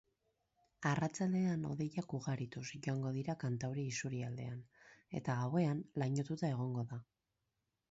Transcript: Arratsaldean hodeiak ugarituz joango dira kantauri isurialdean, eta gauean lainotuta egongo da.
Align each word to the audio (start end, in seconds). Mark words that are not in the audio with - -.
Arratsaldean 0.91 1.67
hodeiak 1.71 2.15
ugarituz 2.19 2.63
joango 2.87 3.13
dira 3.19 3.37
kantauri 3.45 3.85
isurialdean, 3.91 4.57
eta 5.23 5.39
gauean 5.45 5.87
lainotuta 6.05 6.53
egongo 6.53 6.91
da. 6.95 7.03